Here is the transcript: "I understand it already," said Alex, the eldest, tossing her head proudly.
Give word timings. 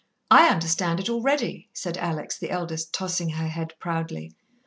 "I 0.31 0.47
understand 0.49 0.99
it 0.99 1.09
already," 1.09 1.69
said 1.73 1.95
Alex, 1.97 2.35
the 2.35 2.49
eldest, 2.49 2.91
tossing 2.91 3.29
her 3.29 3.49
head 3.49 3.75
proudly. 3.77 4.33